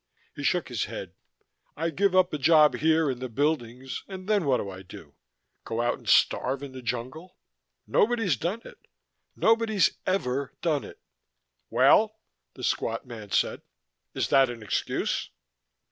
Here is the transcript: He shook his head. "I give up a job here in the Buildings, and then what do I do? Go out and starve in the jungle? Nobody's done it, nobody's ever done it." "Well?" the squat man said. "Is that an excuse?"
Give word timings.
He 0.35 0.41
shook 0.41 0.69
his 0.69 0.85
head. 0.85 1.13
"I 1.77 1.91
give 1.91 2.15
up 2.15 2.33
a 2.33 2.39
job 2.39 2.73
here 2.77 3.11
in 3.11 3.19
the 3.19 3.29
Buildings, 3.29 4.03
and 4.07 4.27
then 4.27 4.45
what 4.45 4.57
do 4.57 4.67
I 4.67 4.81
do? 4.81 5.13
Go 5.63 5.79
out 5.79 5.99
and 5.99 6.09
starve 6.09 6.63
in 6.63 6.71
the 6.71 6.81
jungle? 6.81 7.37
Nobody's 7.85 8.35
done 8.35 8.63
it, 8.65 8.87
nobody's 9.35 9.91
ever 10.07 10.55
done 10.63 10.83
it." 10.83 10.99
"Well?" 11.69 12.17
the 12.55 12.63
squat 12.63 13.05
man 13.05 13.29
said. 13.29 13.61
"Is 14.15 14.29
that 14.29 14.49
an 14.49 14.63
excuse?" 14.63 15.29